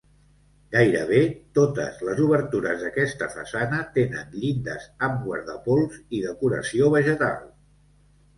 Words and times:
Gairebé 0.75 1.17
totes 1.57 1.99
les 2.07 2.21
obertures 2.27 2.81
d’aquesta 2.85 3.27
façana 3.35 3.83
tenen 3.99 4.33
llindes 4.39 4.89
amb 5.09 5.21
guardapols 5.29 6.01
i 6.01 6.25
decoració 6.25 6.91
vegetal. 6.99 7.39